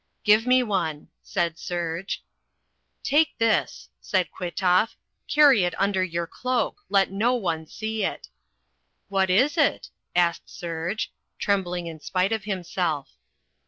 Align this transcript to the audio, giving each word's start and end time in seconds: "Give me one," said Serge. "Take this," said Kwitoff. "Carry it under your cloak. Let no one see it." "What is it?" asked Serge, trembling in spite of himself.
"Give 0.23 0.47
me 0.47 0.63
one," 0.63 1.09
said 1.21 1.59
Serge. 1.59 2.23
"Take 3.03 3.37
this," 3.37 3.89
said 3.99 4.31
Kwitoff. 4.31 4.95
"Carry 5.27 5.63
it 5.63 5.79
under 5.79 6.03
your 6.03 6.25
cloak. 6.25 6.77
Let 6.89 7.11
no 7.11 7.35
one 7.35 7.67
see 7.67 8.03
it." 8.03 8.27
"What 9.09 9.29
is 9.29 9.57
it?" 9.57 9.91
asked 10.15 10.49
Serge, 10.49 11.13
trembling 11.37 11.85
in 11.85 11.99
spite 11.99 12.31
of 12.31 12.45
himself. 12.45 13.09